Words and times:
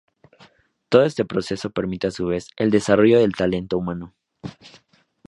Todo 0.89 1.03
este 1.03 1.25
proceso 1.25 1.69
permite 1.69 2.07
a 2.07 2.09
su 2.09 2.25
vez, 2.25 2.47
el 2.57 2.71
desarrollo 2.71 3.19
del 3.19 3.35
talento 3.35 3.77
humano. 3.77 4.15